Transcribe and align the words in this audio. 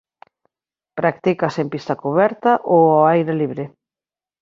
Practícase 0.99 1.59
en 1.63 1.67
pista 1.73 1.93
cuberta 2.03 2.51
ou 2.73 2.81
ao 2.89 3.01
aire 3.13 3.33
libre. 3.41 3.63